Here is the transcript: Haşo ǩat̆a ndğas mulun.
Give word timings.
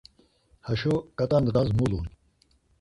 Haşo 0.65 0.93
ǩat̆a 1.17 1.37
ndğas 1.43 1.69
mulun. 1.77 2.05